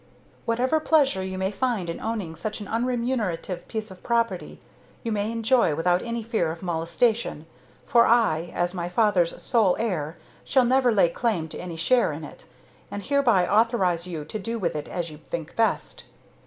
"Whatever 0.45 0.79
pleasure 0.79 1.23
you 1.23 1.37
may 1.37 1.51
find 1.51 1.87
in 1.87 1.99
owning 1.99 2.35
such 2.35 2.59
an 2.59 2.67
unremunerative 2.67 3.67
piece 3.67 3.91
of 3.91 4.01
property 4.01 4.59
you 5.03 5.11
may 5.11 5.31
enjoy 5.31 5.75
without 5.75 6.01
any 6.01 6.23
fear 6.23 6.51
of 6.51 6.63
molestation, 6.63 7.45
for 7.85 8.07
I, 8.07 8.51
as 8.55 8.73
my 8.73 8.89
father's 8.89 9.39
sole 9.39 9.75
heir, 9.77 10.17
shall 10.43 10.65
never 10.65 10.91
lay 10.91 11.09
claim 11.09 11.49
to 11.49 11.59
any 11.61 11.75
share 11.75 12.11
in 12.13 12.23
it, 12.23 12.45
and 12.89 13.03
hereby 13.03 13.47
authorize 13.47 14.07
you 14.07 14.25
to 14.25 14.39
do 14.39 14.57
with 14.57 14.75
it 14.75 14.87
as 14.87 15.11
you 15.11 15.19
think 15.29 15.55
best. 15.55 16.03